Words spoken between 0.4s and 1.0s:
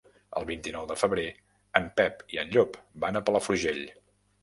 vint-i-nou de